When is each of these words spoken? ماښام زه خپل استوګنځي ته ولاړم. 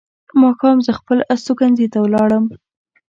ماښام 0.41 0.77
زه 0.85 0.91
خپل 0.99 1.19
استوګنځي 1.33 1.87
ته 1.93 1.97
ولاړم. 2.05 2.45